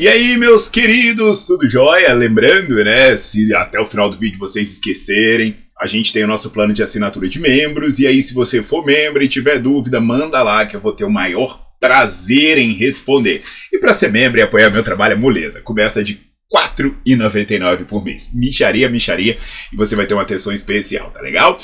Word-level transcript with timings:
E 0.00 0.08
aí, 0.08 0.34
meus 0.38 0.66
queridos, 0.66 1.44
tudo 1.44 1.68
jóia? 1.68 2.14
Lembrando, 2.14 2.82
né, 2.82 3.14
se 3.16 3.54
até 3.54 3.78
o 3.78 3.84
final 3.84 4.08
do 4.08 4.16
vídeo 4.16 4.38
vocês 4.38 4.72
esquecerem, 4.72 5.58
a 5.78 5.86
gente 5.86 6.10
tem 6.10 6.24
o 6.24 6.26
nosso 6.26 6.48
plano 6.48 6.72
de 6.72 6.82
assinatura 6.82 7.28
de 7.28 7.38
membros, 7.38 7.98
e 7.98 8.06
aí 8.06 8.22
se 8.22 8.32
você 8.32 8.62
for 8.62 8.82
membro 8.82 9.22
e 9.22 9.28
tiver 9.28 9.58
dúvida, 9.58 10.00
manda 10.00 10.42
lá 10.42 10.64
que 10.64 10.74
eu 10.74 10.80
vou 10.80 10.94
ter 10.94 11.04
o 11.04 11.10
maior 11.10 11.62
prazer 11.78 12.56
em 12.56 12.72
responder. 12.72 13.42
E 13.70 13.78
para 13.78 13.92
ser 13.92 14.10
membro 14.10 14.40
e 14.40 14.42
apoiar 14.42 14.70
meu 14.70 14.82
trabalho 14.82 15.12
é 15.12 15.16
moleza. 15.16 15.60
Começa 15.60 16.02
de 16.02 16.18
4,99 16.52 17.84
por 17.84 18.04
mês. 18.04 18.30
Micharia, 18.34 18.88
micharia, 18.88 19.38
e 19.72 19.76
você 19.76 19.94
vai 19.94 20.06
ter 20.06 20.14
uma 20.14 20.22
atenção 20.22 20.52
especial, 20.52 21.10
tá 21.10 21.20
legal? 21.20 21.60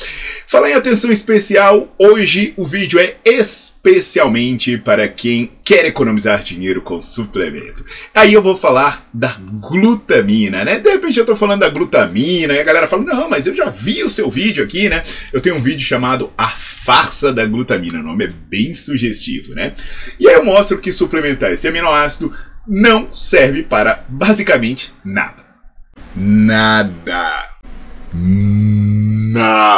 Falar 0.47 0.71
em 0.71 0.75
atenção 0.75 1.11
especial, 1.11 1.93
hoje 1.99 2.55
o 2.57 2.65
vídeo 2.65 3.01
é 3.01 3.17
especialmente 3.25 4.79
para 4.79 5.09
quem 5.09 5.51
quer 5.65 5.85
economizar 5.85 6.43
dinheiro 6.45 6.81
com 6.81 7.01
suplemento. 7.03 7.85
Aí 8.15 8.33
eu 8.33 8.41
vou 8.41 8.57
falar 8.57 9.09
da 9.13 9.37
glutamina, 9.61 10.65
né? 10.65 10.79
De 10.79 10.91
repente 10.91 11.19
eu 11.19 11.27
tô 11.27 11.35
falando 11.35 11.61
da 11.61 11.69
glutamina 11.69 12.55
e 12.55 12.61
a 12.61 12.65
galera 12.65 12.87
fala: 12.87 13.03
"Não, 13.03 13.29
mas 13.29 13.49
eu 13.49 13.55
já 13.55 13.69
vi 13.69 14.05
o 14.05 14.09
seu 14.09 14.31
vídeo 14.31 14.63
aqui, 14.63 14.89
né? 14.89 15.03
Eu 15.33 15.41
tenho 15.41 15.57
um 15.57 15.63
vídeo 15.63 15.85
chamado 15.85 16.33
A 16.39 16.49
Farsa 16.49 17.33
da 17.33 17.45
Glutamina", 17.45 17.99
o 17.99 18.05
nome 18.05 18.27
é 18.27 18.29
bem 18.29 18.73
sugestivo, 18.75 19.55
né? 19.55 19.75
E 20.21 20.29
aí 20.29 20.35
eu 20.35 20.45
mostro 20.45 20.79
que 20.79 20.93
suplementar 20.93 21.51
esse 21.53 21.67
aminoácido 21.67 22.33
não 22.67 23.13
serve 23.15 23.63
para 23.63 24.05
basicamente 24.09 24.93
nada. 25.05 25.45
Nada. 26.15 27.45
Nada. 28.13 29.77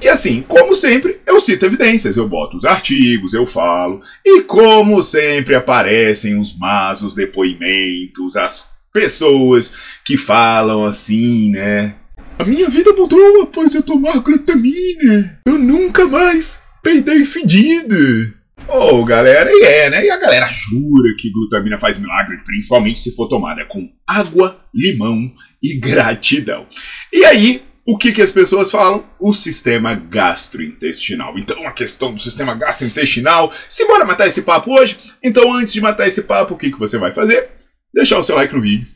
E 0.00 0.08
assim, 0.08 0.42
como 0.48 0.74
sempre, 0.74 1.20
eu 1.24 1.38
cito 1.38 1.64
evidências, 1.64 2.16
eu 2.16 2.28
boto 2.28 2.56
os 2.56 2.64
artigos, 2.64 3.34
eu 3.34 3.46
falo, 3.46 4.00
e 4.24 4.42
como 4.42 5.00
sempre 5.00 5.54
aparecem 5.54 6.36
os 6.36 6.56
más, 6.58 7.02
os 7.02 7.14
depoimentos, 7.14 8.36
as 8.36 8.66
pessoas 8.92 9.72
que 10.04 10.16
falam 10.16 10.84
assim, 10.84 11.52
né? 11.52 11.94
A 12.36 12.44
minha 12.44 12.68
vida 12.68 12.92
mudou 12.92 13.42
após 13.42 13.72
eu 13.74 13.82
tomar 13.82 14.18
glutamina. 14.18 15.38
Eu 15.46 15.58
nunca 15.58 16.06
mais 16.06 16.60
peidei 16.82 17.24
fedido. 17.24 18.34
Oh, 18.74 19.04
galera, 19.04 19.50
e 19.52 19.62
é, 19.64 19.90
né? 19.90 20.06
E 20.06 20.10
a 20.10 20.16
galera 20.16 20.46
jura 20.46 21.14
que 21.18 21.30
glutamina 21.30 21.76
faz 21.76 21.98
milagre, 21.98 22.38
principalmente 22.42 23.00
se 23.00 23.14
for 23.14 23.28
tomada 23.28 23.66
com 23.66 23.86
água, 24.08 24.64
limão 24.74 25.30
e 25.62 25.78
gratidão. 25.78 26.66
E 27.12 27.22
aí, 27.22 27.62
o 27.86 27.98
que, 27.98 28.12
que 28.12 28.22
as 28.22 28.30
pessoas 28.30 28.70
falam? 28.70 29.04
O 29.20 29.30
sistema 29.30 29.94
gastrointestinal. 29.94 31.38
Então, 31.38 31.66
a 31.66 31.70
questão 31.70 32.14
do 32.14 32.20
sistema 32.20 32.54
gastrointestinal. 32.54 33.52
Se 33.68 33.86
bora 33.86 34.06
matar 34.06 34.26
esse 34.26 34.40
papo 34.40 34.72
hoje? 34.72 34.98
Então, 35.22 35.52
antes 35.52 35.74
de 35.74 35.80
matar 35.82 36.08
esse 36.08 36.22
papo, 36.22 36.54
o 36.54 36.56
que, 36.56 36.70
que 36.70 36.78
você 36.78 36.96
vai 36.96 37.12
fazer? 37.12 37.50
Deixar 37.92 38.18
o 38.18 38.22
seu 38.22 38.36
like 38.36 38.54
no 38.54 38.62
vídeo, 38.62 38.88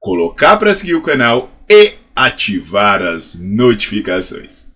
colocar 0.00 0.56
para 0.56 0.72
seguir 0.72 0.94
o 0.94 1.02
canal 1.02 1.52
e 1.68 1.92
ativar 2.16 3.02
as 3.02 3.38
notificações. 3.38 4.67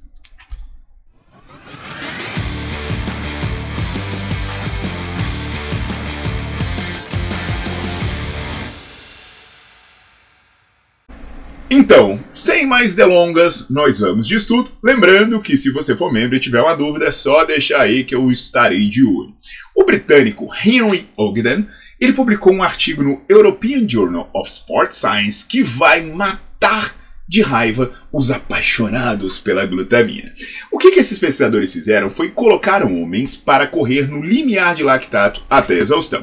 Então, 11.75 12.22
sem 12.34 12.66
mais 12.66 12.94
delongas, 12.94 13.71
nós 13.71 14.00
vamos 14.00 14.27
de 14.27 14.34
estudo. 14.34 14.71
Lembrando 14.83 15.41
que 15.41 15.56
se 15.56 15.72
você 15.72 15.97
for 15.97 16.12
membro 16.12 16.37
e 16.37 16.41
tiver 16.41 16.60
uma 16.60 16.77
dúvida, 16.77 17.06
é 17.06 17.10
só 17.10 17.47
deixar 17.47 17.81
aí 17.81 18.05
que 18.05 18.15
eu 18.15 18.31
estarei 18.31 18.91
de 18.91 19.03
olho. 19.03 19.33
O 19.75 19.83
britânico 19.83 20.47
Henry 20.62 21.09
Ogden, 21.16 21.66
ele 21.99 22.12
publicou 22.12 22.53
um 22.53 22.62
artigo 22.62 23.03
no 23.03 23.22
European 23.27 23.88
Journal 23.88 24.28
of 24.34 24.50
Sport 24.50 24.93
Science 24.93 25.47
que 25.49 25.62
vai 25.62 26.03
matar 26.03 26.94
de 27.27 27.41
raiva 27.41 27.91
os 28.12 28.31
apaixonados 28.31 29.39
pela 29.39 29.65
glutamina. 29.65 30.31
O 30.71 30.77
que, 30.77 30.91
que 30.91 31.00
esses 31.00 31.19
pesquisadores 31.19 31.72
fizeram 31.72 32.10
foi 32.10 32.28
colocaram 32.28 33.03
homens 33.03 33.34
para 33.34 33.66
correr 33.66 34.06
no 34.10 34.22
limiar 34.22 34.75
de 34.75 34.83
lactato 34.83 35.43
até 35.49 35.78
exaustão. 35.78 36.22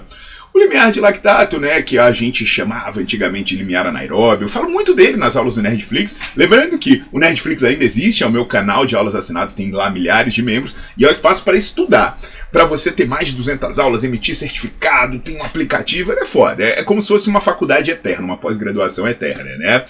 Limiar 0.60 0.92
de 0.92 1.00
lactato, 1.00 1.58
né, 1.58 1.82
que 1.82 1.98
a 1.98 2.12
gente 2.12 2.46
chamava 2.46 3.00
antigamente 3.00 3.56
de 3.56 3.62
limiar 3.64 3.88
anaeróbio, 3.88 4.44
eu 4.46 4.50
falo 4.50 4.70
muito 4.70 4.94
dele 4.94 5.16
nas 5.16 5.38
aulas 5.38 5.56
do 5.56 5.62
Nerdflix. 5.62 6.18
Lembrando 6.36 6.78
que 6.78 7.02
o 7.14 7.20
Nerdflix 7.20 7.64
ainda 7.64 7.86
existe, 7.86 8.24
é 8.24 8.28
o 8.28 8.32
meu 8.32 8.46
canal 8.46 8.86
de 8.86 8.94
aulas 8.94 9.16
assinadas, 9.16 9.54
tem 9.54 9.72
lá 9.72 9.90
milhares 9.90 10.34
de 10.34 10.44
membros, 10.44 10.76
e 10.98 11.06
é 11.06 11.08
o 11.08 11.12
espaço 11.12 11.44
para 11.46 11.56
estudar. 11.56 12.20
Para 12.52 12.66
você 12.66 12.92
ter 12.92 13.08
mais 13.08 13.30
de 13.30 13.36
200 13.36 13.80
aulas, 13.80 14.04
emitir 14.04 14.36
certificado, 14.36 15.18
tem 15.20 15.38
um 15.38 15.44
aplicativo, 15.44 16.12
é 16.12 16.26
foda. 16.26 16.62
É, 16.62 16.82
é 16.82 16.84
como 16.84 17.02
se 17.02 17.08
fosse 17.08 17.30
uma 17.30 17.40
faculdade 17.40 17.90
eterna, 17.90 18.26
uma 18.26 18.38
pós-graduação 18.38 19.08
eterna, 19.08 19.56
né? 19.56 19.86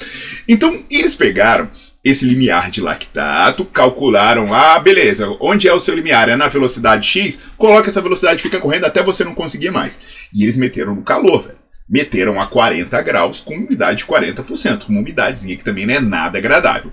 Então, 0.47 0.85
eles 0.91 1.15
pegaram 1.15 1.69
esse 2.03 2.25
limiar 2.25 2.71
de 2.71 2.81
lactato, 2.81 3.65
calcularam, 3.65 4.53
ah, 4.53 4.79
beleza, 4.79 5.27
onde 5.39 5.67
é 5.67 5.73
o 5.73 5.79
seu 5.79 5.95
limiar? 5.95 6.29
É 6.29 6.35
na 6.35 6.47
velocidade 6.47 7.05
X? 7.07 7.41
Coloca 7.57 7.89
essa 7.89 8.01
velocidade, 8.01 8.41
fica 8.41 8.59
correndo 8.59 8.85
até 8.85 9.03
você 9.03 9.23
não 9.23 9.35
conseguir 9.35 9.69
mais. 9.69 10.29
E 10.33 10.43
eles 10.43 10.57
meteram 10.57 10.95
no 10.95 11.01
calor, 11.01 11.43
velho. 11.43 11.59
Meteram 11.89 12.39
a 12.39 12.45
40 12.45 13.01
graus 13.01 13.41
com 13.41 13.55
umidade 13.55 13.99
de 13.99 14.05
40%, 14.05 14.87
uma 14.87 14.99
umidadezinha 14.99 15.57
que 15.57 15.63
também 15.63 15.85
não 15.85 15.93
é 15.93 15.99
nada 15.99 16.37
agradável. 16.37 16.91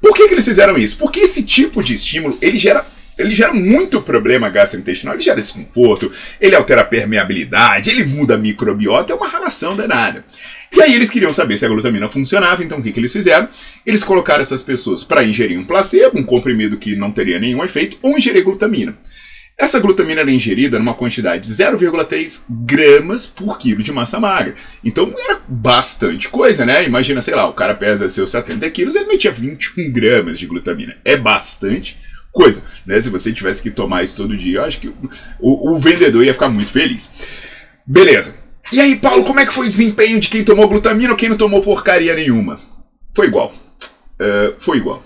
Por 0.00 0.14
que, 0.14 0.28
que 0.28 0.34
eles 0.34 0.44
fizeram 0.44 0.78
isso? 0.78 0.96
Porque 0.98 1.20
esse 1.20 1.42
tipo 1.42 1.82
de 1.82 1.94
estímulo, 1.94 2.36
ele 2.40 2.58
gera 2.58 2.86
ele 3.18 3.32
gera 3.32 3.52
muito 3.52 4.00
problema 4.02 4.48
gastrointestinal, 4.48 5.14
ele 5.14 5.22
gera 5.22 5.40
desconforto, 5.40 6.10
ele 6.40 6.54
altera 6.54 6.82
a 6.82 6.84
permeabilidade, 6.84 7.90
ele 7.90 8.04
muda 8.04 8.34
a 8.34 8.38
microbiota, 8.38 9.12
é 9.12 9.16
uma 9.16 9.28
relação 9.28 9.76
danada. 9.76 10.24
E 10.72 10.82
aí 10.82 10.94
eles 10.94 11.08
queriam 11.08 11.32
saber 11.32 11.56
se 11.56 11.64
a 11.64 11.68
glutamina 11.68 12.08
funcionava, 12.08 12.62
então 12.62 12.78
o 12.78 12.82
que, 12.82 12.92
que 12.92 13.00
eles 13.00 13.12
fizeram? 13.12 13.48
Eles 13.84 14.04
colocaram 14.04 14.42
essas 14.42 14.62
pessoas 14.62 15.02
para 15.02 15.24
ingerir 15.24 15.58
um 15.58 15.64
placebo, 15.64 16.18
um 16.18 16.24
comprimido 16.24 16.76
que 16.76 16.94
não 16.94 17.10
teria 17.10 17.38
nenhum 17.38 17.64
efeito, 17.64 17.98
ou 18.02 18.18
ingerir 18.18 18.44
glutamina. 18.44 18.96
Essa 19.58 19.80
glutamina 19.80 20.20
era 20.20 20.30
ingerida 20.30 20.78
numa 20.78 20.92
quantidade 20.92 21.48
de 21.48 21.54
0,3 21.54 22.44
gramas 22.50 23.24
por 23.24 23.56
quilo 23.56 23.82
de 23.82 23.90
massa 23.90 24.20
magra. 24.20 24.54
Então 24.84 25.14
era 25.16 25.40
bastante 25.48 26.28
coisa, 26.28 26.66
né? 26.66 26.84
Imagina, 26.84 27.22
sei 27.22 27.34
lá, 27.34 27.48
o 27.48 27.54
cara 27.54 27.74
pesa 27.74 28.06
seus 28.06 28.28
70 28.30 28.70
quilos, 28.70 28.94
ele 28.94 29.06
metia 29.06 29.30
21 29.30 29.90
gramas 29.90 30.38
de 30.38 30.46
glutamina. 30.46 30.98
É 31.02 31.16
bastante 31.16 31.96
coisa, 32.36 32.62
né? 32.84 33.00
Se 33.00 33.08
você 33.08 33.32
tivesse 33.32 33.62
que 33.62 33.70
tomar 33.70 34.02
isso 34.02 34.16
todo 34.16 34.36
dia, 34.36 34.58
eu 34.58 34.64
acho 34.64 34.78
que 34.78 34.88
o, 35.40 35.72
o 35.72 35.78
vendedor 35.78 36.22
ia 36.22 36.34
ficar 36.34 36.50
muito 36.50 36.70
feliz. 36.70 37.10
Beleza. 37.86 38.34
E 38.70 38.80
aí, 38.80 38.96
Paulo, 38.96 39.24
como 39.24 39.40
é 39.40 39.46
que 39.46 39.54
foi 39.54 39.66
o 39.66 39.70
desempenho 39.70 40.20
de 40.20 40.28
quem 40.28 40.44
tomou 40.44 40.68
glutamina 40.68 41.10
ou 41.10 41.16
quem 41.16 41.30
não 41.30 41.36
tomou 41.36 41.62
porcaria 41.62 42.14
nenhuma? 42.14 42.60
Foi 43.14 43.26
igual. 43.26 43.52
Uh, 44.20 44.54
foi 44.58 44.76
igual. 44.76 45.02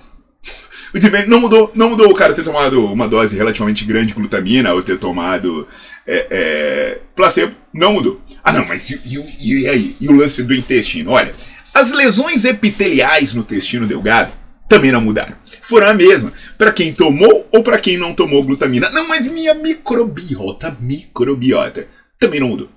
O 0.93 0.99
desempenho 0.99 1.29
não 1.29 1.41
mudou, 1.41 1.71
não 1.75 1.91
mudou 1.91 2.11
o 2.11 2.15
cara 2.15 2.35
ter 2.35 2.43
tomado 2.43 2.85
uma 2.87 3.07
dose 3.07 3.37
relativamente 3.37 3.85
grande 3.85 4.09
de 4.09 4.15
glutamina 4.15 4.73
ou 4.73 4.83
ter 4.83 4.99
tomado 4.99 5.69
é, 6.07 6.27
é, 6.31 7.01
placebo. 7.15 7.55
Não 7.73 7.93
mudou. 7.93 8.21
Ah, 8.43 8.53
não, 8.53 8.67
mas 8.67 8.91
e, 8.91 9.01
e, 9.39 9.61
e 9.61 9.69
aí? 9.69 9.95
E 10.01 10.09
o 10.09 10.17
lance 10.17 10.43
do 10.43 10.55
intestino? 10.55 11.13
Olha, 11.13 11.33
as 11.73 11.93
lesões 11.93 12.45
epiteliais 12.45 13.35
no 13.35 13.43
intestino 13.43 13.87
delgado 13.87 14.33
também 14.71 14.93
não 14.93 15.01
mudaram. 15.01 15.35
Foram 15.63 15.89
a 15.89 15.95
mesma 15.95 16.33
para 16.57 16.71
quem 16.71 16.95
tomou 16.95 17.49
ou 17.51 17.61
para 17.61 17.77
quem 17.77 17.99
não 17.99 18.15
tomou 18.15 18.45
glutamina. 18.45 18.89
Não, 18.91 19.09
mas 19.09 19.29
minha 19.29 19.53
microbiota, 19.53 20.77
microbiota, 20.81 21.89
também 22.21 22.39
não 22.39 22.51
mudou. 22.51 22.71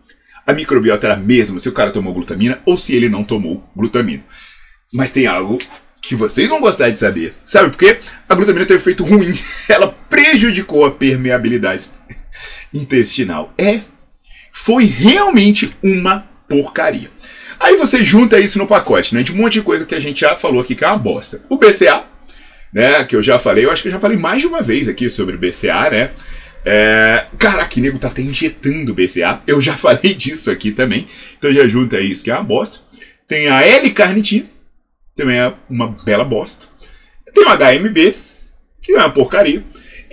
a 0.45 0.53
microbiota 0.53 1.05
era 1.05 1.13
a 1.13 1.19
mesma 1.19 1.59
se 1.59 1.69
o 1.69 1.71
cara 1.71 1.91
tomou 1.91 2.11
glutamina 2.11 2.59
ou 2.65 2.75
se 2.75 2.95
ele 2.95 3.07
não 3.07 3.23
tomou 3.23 3.63
glutamina. 3.75 4.23
Mas 4.91 5.11
tem 5.11 5.27
algo 5.27 5.59
que 6.01 6.15
vocês 6.15 6.49
vão 6.49 6.59
gostar 6.59 6.89
de 6.89 6.97
saber. 6.97 7.35
Sabe 7.45 7.69
por 7.69 7.77
quê? 7.77 7.99
A 8.27 8.33
glutamina 8.33 8.65
tem 8.65 8.75
um 8.75 8.79
efeito 8.79 9.03
ruim. 9.03 9.31
Ela 9.69 9.95
prejudicou 10.09 10.85
a 10.85 10.91
permeabilidade 10.91 11.91
intestinal. 12.73 13.53
É, 13.55 13.81
foi 14.51 14.85
realmente 14.85 15.77
uma 15.83 16.27
porcaria. 16.49 17.11
Aí 17.63 17.77
você 17.77 18.04
junta 18.04 18.38
isso 18.38 18.60
no 18.60 18.68
pacote, 18.68 19.15
né? 19.15 19.24
De 19.24 19.31
um 19.31 19.38
monte 19.38 19.54
de 19.54 19.62
coisa 19.62 19.86
que 19.86 19.95
a 19.95 20.00
gente 20.00 20.19
já 20.19 20.36
falou 20.36 20.60
aqui 20.60 20.75
que 20.75 20.83
é 20.83 20.88
uma 20.88 20.98
bosta. 20.98 21.42
O 21.48 21.57
BCA, 21.57 22.04
né? 22.74 23.06
Que 23.06 23.15
eu 23.15 23.24
já 23.24 23.39
falei, 23.39 23.63
eu 23.63 23.71
acho 23.71 23.81
que 23.81 23.88
eu 23.88 23.94
já 23.94 24.01
falei 24.01 24.18
mais 24.18 24.42
de 24.42 24.48
uma 24.48 24.62
vez 24.62 24.89
aqui 24.89 25.07
sobre 25.07 25.38
BCA, 25.38 25.89
né? 25.89 26.12
É, 26.65 27.25
caraca, 27.39 27.80
nego 27.80 27.98
tá 27.98 28.10
até 28.10 28.21
injetando 28.21 28.94
BCA. 28.94 29.42
Eu 29.48 29.62
já 29.62 29.75
falei 29.80 30.13
disso 30.13 30.51
aqui 30.51 30.71
também. 30.71 31.07
Então 31.38 31.54
já 31.54 31.65
junta 31.65 32.01
isso 32.01 32.21
que 32.21 32.30
é 32.30 32.33
uma 32.33 32.44
bosta. 32.44 32.83
Tem 33.25 33.48
a 33.48 33.65
L-carnitina, 33.65 34.45
também 35.15 35.39
é 35.39 35.54
uma 35.69 35.95
bela 36.06 36.25
bosta. 36.25 36.68
Tem 37.33 37.45
o 37.45 37.50
HMB, 37.50 38.13
que 38.81 38.92
é 38.92 38.98
uma 38.98 39.10
porcaria. 39.10 39.63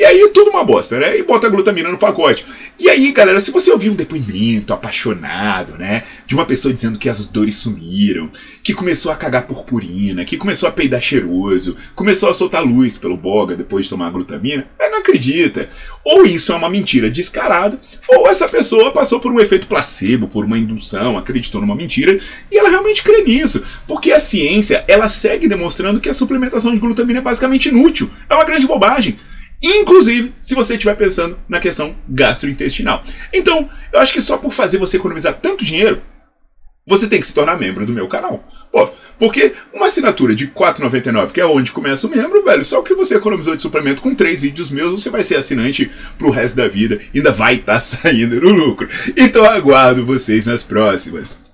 E 0.01 0.05
aí 0.07 0.31
tudo 0.33 0.49
uma 0.49 0.65
bosta, 0.65 0.99
né? 0.99 1.19
E 1.19 1.23
bota 1.23 1.47
a 1.47 1.51
glutamina 1.51 1.91
no 1.91 1.99
pacote. 1.99 2.47
E 2.79 2.89
aí, 2.89 3.13
galera, 3.13 3.39
se 3.39 3.51
você 3.51 3.71
ouvir 3.71 3.91
um 3.91 3.95
depoimento 3.95 4.73
apaixonado, 4.73 5.77
né? 5.77 6.05
De 6.27 6.35
uma 6.35 6.47
pessoa 6.47 6.73
dizendo 6.73 6.99
que 6.99 7.07
as 7.07 7.27
dores 7.27 7.57
sumiram, 7.57 8.31
que 8.63 8.73
começou 8.73 9.13
a 9.13 9.15
cagar 9.15 9.47
purpurina, 9.47 10.25
que 10.25 10.39
começou 10.39 10.67
a 10.67 10.73
peidar 10.73 11.03
cheiroso, 11.03 11.77
começou 11.95 12.31
a 12.31 12.33
soltar 12.33 12.65
luz 12.65 12.97
pelo 12.97 13.15
boga 13.15 13.55
depois 13.55 13.85
de 13.85 13.91
tomar 13.91 14.07
a 14.07 14.11
glutamina, 14.11 14.67
é, 14.79 14.89
não 14.89 15.01
acredita. 15.01 15.69
Ou 16.03 16.25
isso 16.25 16.51
é 16.51 16.57
uma 16.57 16.71
mentira 16.71 17.11
descarada, 17.11 17.79
ou 18.09 18.27
essa 18.27 18.49
pessoa 18.49 18.93
passou 18.93 19.21
por 19.21 19.31
um 19.31 19.39
efeito 19.39 19.67
placebo, 19.67 20.29
por 20.29 20.47
uma 20.47 20.59
indução, 20.59 21.19
acreditou 21.19 21.61
numa 21.61 21.77
mentira, 21.77 22.19
e 22.51 22.57
ela 22.57 22.71
realmente 22.71 23.03
crê 23.03 23.23
nisso. 23.23 23.63
Porque 23.87 24.13
a 24.13 24.19
ciência, 24.19 24.83
ela 24.89 25.11
segue 25.11 25.47
demonstrando 25.47 26.01
que 26.01 26.09
a 26.09 26.15
suplementação 26.15 26.73
de 26.73 26.81
glutamina 26.81 27.19
é 27.19 27.23
basicamente 27.23 27.69
inútil. 27.69 28.09
É 28.31 28.35
uma 28.35 28.45
grande 28.45 28.67
bobagem. 28.67 29.19
Inclusive, 29.63 30.33
se 30.41 30.55
você 30.55 30.75
estiver 30.75 30.97
pensando 30.97 31.39
na 31.49 31.61
questão 31.61 31.95
gastrointestinal. 32.09 33.05
Então, 33.33 33.69
eu 33.93 34.01
acho 34.01 34.13
que 34.13 34.21
só 34.21 34.39
por 34.39 34.53
fazer 34.53 34.79
você 34.79 34.97
economizar 34.97 35.39
tanto 35.41 35.65
dinheiro, 35.65 36.03
você 36.87 37.07
tem 37.07 37.21
que 37.21 37.27
se 37.27 37.35
tornar 37.35 37.59
membro 37.59 37.85
do 37.85 37.93
meu 37.93 38.09
canal. 38.09 38.43
Pô, 38.73 38.91
porque 39.19 39.53
uma 39.73 39.87
assinatura 39.87 40.35
de 40.35 40.47
R$ 40.47 40.53
4,99, 40.55 41.31
que 41.31 41.41
é 41.41 41.47
onde 41.47 41.73
começa 41.73 42.07
o 42.07 42.11
membro, 42.11 42.43
velho, 42.43 42.65
só 42.65 42.81
o 42.81 42.83
que 42.83 42.95
você 42.95 43.17
economizou 43.17 43.55
de 43.55 43.63
suplemento 43.63 44.01
com 44.01 44.15
três 44.15 44.43
vídeos 44.43 44.71
meus, 44.71 44.93
você 44.93 45.11
vai 45.11 45.23
ser 45.23 45.37
assinante 45.37 45.91
pro 46.17 46.31
resto 46.31 46.57
da 46.57 46.67
vida, 46.67 46.99
ainda 47.15 47.31
vai 47.31 47.57
estar 47.57 47.75
tá 47.75 47.79
saindo 47.81 48.41
no 48.41 48.51
lucro. 48.51 48.89
Então 49.17 49.45
aguardo 49.45 50.07
vocês 50.07 50.47
nas 50.47 50.63
próximas. 50.63 51.50